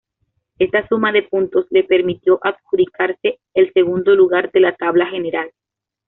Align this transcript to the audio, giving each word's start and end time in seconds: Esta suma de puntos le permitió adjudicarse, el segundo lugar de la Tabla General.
Esta 0.57 0.87
suma 0.87 1.11
de 1.11 1.21
puntos 1.21 1.67
le 1.69 1.83
permitió 1.83 2.39
adjudicarse, 2.41 3.37
el 3.53 3.71
segundo 3.71 4.15
lugar 4.15 4.51
de 4.51 4.59
la 4.61 4.73
Tabla 4.75 5.05
General. 5.05 5.51